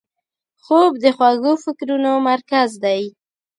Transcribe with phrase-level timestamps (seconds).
[0.63, 3.01] خوب د خوږو فکرونو مرکز دی